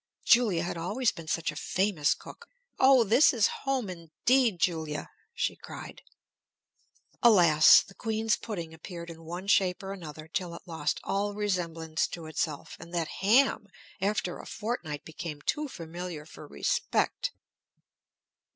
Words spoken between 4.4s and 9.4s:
Julia!" she cried. Alas! The queen's pudding appeared in